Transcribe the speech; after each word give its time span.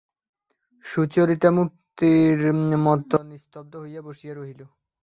সুচরিতা 0.85 1.49
মূর্তির 1.51 2.39
মতো 2.85 3.17
নিস্তব্ধ 3.23 3.73
হইয়া 3.75 4.01
বসিয়া 4.01 4.33
রহিল। 4.35 4.61